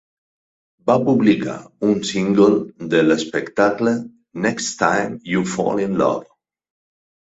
Va 0.89 0.93
publicar 1.09 1.57
un 1.89 1.99
single 2.11 2.87
de 2.93 3.03
l'espectacle: 3.09 3.95
"Next 4.47 4.75
Time 4.87 5.21
You 5.35 5.45
Fall 5.57 5.85
in 5.89 6.01
Love". 6.05 6.27